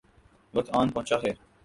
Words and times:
وقت 0.53 0.69
آن 0.73 0.89
پہنچا 0.89 1.15
ہے۔ 1.15 1.33